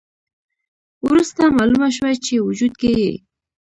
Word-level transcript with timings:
وروسته 1.05 1.41
مالومه 1.57 1.89
شوه 1.95 2.11
چې 2.25 2.33
وجود 2.47 2.73
کې 2.81 2.91
یې 3.01 3.11